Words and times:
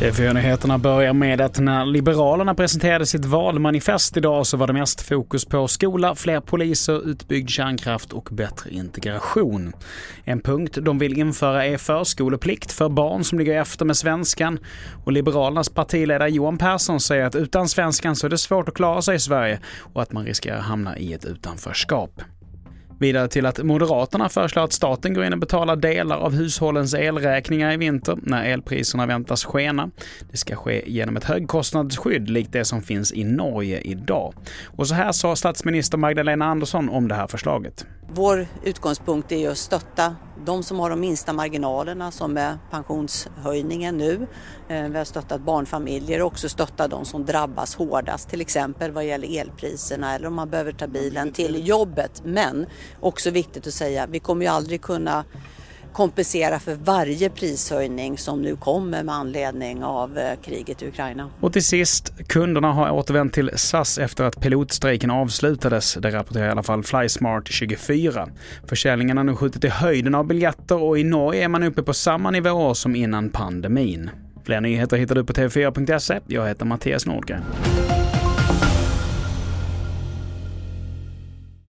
TV4-nyheterna 0.00 0.78
börjar 0.78 1.12
med 1.12 1.40
att 1.40 1.58
när 1.58 1.86
Liberalerna 1.86 2.54
presenterade 2.54 3.06
sitt 3.06 3.24
valmanifest 3.24 4.16
idag 4.16 4.46
så 4.46 4.56
var 4.56 4.66
det 4.66 4.72
mest 4.72 5.00
fokus 5.00 5.44
på 5.44 5.68
skola, 5.68 6.14
fler 6.14 6.40
poliser, 6.40 7.10
utbyggd 7.10 7.50
kärnkraft 7.50 8.12
och 8.12 8.28
bättre 8.32 8.70
integration. 8.70 9.72
En 10.24 10.40
punkt 10.40 10.78
de 10.82 10.98
vill 10.98 11.18
införa 11.18 11.66
är 11.66 11.78
förskoleplikt 11.78 12.72
för 12.72 12.88
barn 12.88 13.24
som 13.24 13.38
ligger 13.38 13.60
efter 13.60 13.84
med 13.84 13.96
svenskan 13.96 14.58
och 15.04 15.12
Liberalernas 15.12 15.68
partiledare 15.68 16.30
Johan 16.30 16.58
Persson 16.58 17.00
säger 17.00 17.24
att 17.24 17.34
utan 17.34 17.68
svenskan 17.68 18.16
så 18.16 18.26
är 18.26 18.30
det 18.30 18.38
svårt 18.38 18.68
att 18.68 18.74
klara 18.74 19.02
sig 19.02 19.16
i 19.16 19.20
Sverige 19.20 19.60
och 19.92 20.02
att 20.02 20.12
man 20.12 20.24
riskerar 20.24 20.58
att 20.58 20.64
hamna 20.64 20.98
i 20.98 21.12
ett 21.12 21.24
utanförskap. 21.24 22.22
Vidare 23.00 23.28
till 23.28 23.46
att 23.46 23.62
Moderaterna 23.62 24.28
föreslår 24.28 24.64
att 24.64 24.72
staten 24.72 25.14
går 25.14 25.24
in 25.24 25.32
och 25.32 25.38
betalar 25.38 25.76
delar 25.76 26.16
av 26.16 26.32
hushållens 26.32 26.94
elräkningar 26.94 27.72
i 27.72 27.76
vinter 27.76 28.18
när 28.22 28.44
elpriserna 28.44 29.06
väntas 29.06 29.44
skena. 29.44 29.90
Det 30.30 30.36
ska 30.36 30.56
ske 30.56 30.90
genom 30.90 31.16
ett 31.16 31.24
högkostnadsskydd 31.24 32.30
likt 32.30 32.52
det 32.52 32.64
som 32.64 32.82
finns 32.82 33.12
i 33.12 33.24
Norge 33.24 33.80
idag. 33.80 34.34
Och 34.76 34.88
så 34.88 34.94
här 34.94 35.12
sa 35.12 35.36
statsminister 35.36 35.98
Magdalena 35.98 36.44
Andersson 36.44 36.88
om 36.88 37.08
det 37.08 37.14
här 37.14 37.26
förslaget. 37.26 37.86
Vår 38.12 38.46
utgångspunkt 38.64 39.32
är 39.32 39.50
att 39.50 39.58
stötta 39.58 40.16
de 40.44 40.62
som 40.62 40.78
har 40.78 40.90
de 40.90 41.00
minsta 41.00 41.32
marginalerna 41.32 42.10
som 42.10 42.36
är 42.36 42.58
pensionshöjningen 42.70 43.98
nu. 43.98 44.26
Eh, 44.68 44.88
vi 44.88 44.98
har 44.98 45.04
stöttat 45.04 45.40
barnfamiljer 45.40 46.20
och 46.20 46.26
också 46.26 46.48
stöttat 46.48 46.90
de 46.90 47.04
som 47.04 47.26
drabbas 47.26 47.74
hårdast, 47.74 48.28
till 48.28 48.40
exempel 48.40 48.90
vad 48.90 49.04
gäller 49.04 49.40
elpriserna 49.40 50.14
eller 50.14 50.26
om 50.26 50.34
man 50.34 50.50
behöver 50.50 50.72
ta 50.72 50.86
bilen 50.86 51.32
till 51.32 51.68
jobbet. 51.68 52.22
Men 52.24 52.66
också 53.00 53.30
viktigt 53.30 53.66
att 53.66 53.74
säga, 53.74 54.06
vi 54.06 54.20
kommer 54.20 54.44
ju 54.44 54.50
aldrig 54.50 54.82
kunna 54.82 55.24
kompensera 55.92 56.58
för 56.58 56.74
varje 56.74 57.30
prishöjning 57.30 58.18
som 58.18 58.42
nu 58.42 58.56
kommer 58.56 59.02
med 59.02 59.14
anledning 59.14 59.84
av 59.84 60.18
eh, 60.18 60.38
kriget 60.44 60.82
i 60.82 60.88
Ukraina. 60.88 61.30
Och 61.40 61.52
till 61.52 61.64
sist, 61.64 62.12
kunderna 62.28 62.72
har 62.72 62.90
återvänt 62.90 63.32
till 63.32 63.50
SAS 63.54 63.98
efter 63.98 64.24
att 64.24 64.40
pilotstrejken 64.40 65.10
avslutades. 65.10 65.94
Det 65.94 66.10
rapporterar 66.10 66.46
i 66.46 66.50
alla 66.50 66.62
fall 66.62 66.82
Flysmart 66.82 67.48
24. 67.48 68.28
Försäljningen 68.66 69.16
har 69.16 69.24
nu 69.24 69.36
skjutit 69.36 69.64
i 69.64 69.68
höjden 69.68 70.14
av 70.14 70.26
biljetter 70.26 70.82
och 70.82 70.98
i 70.98 71.04
Norge 71.04 71.44
är 71.44 71.48
man 71.48 71.62
uppe 71.62 71.82
på 71.82 71.94
samma 71.94 72.30
nivåer 72.30 72.74
som 72.74 72.96
innan 72.96 73.30
pandemin. 73.30 74.10
Fler 74.44 74.60
nyheter 74.60 74.96
hittar 74.96 75.14
du 75.14 75.24
på 75.24 75.32
tv4.se. 75.32 76.20
Jag 76.26 76.48
heter 76.48 76.64
Mattias 76.64 77.06
Nordgren. 77.06 77.42